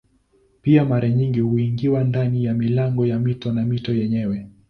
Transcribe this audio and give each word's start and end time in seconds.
Pia 0.61 0.85
mara 0.85 1.09
nyingi 1.09 1.39
huingia 1.39 2.03
ndani 2.03 2.43
ya 2.45 2.53
milango 2.53 3.05
ya 3.05 3.19
mito 3.19 3.51
na 3.53 3.65
mito 3.65 3.93
yenyewe. 3.93 4.47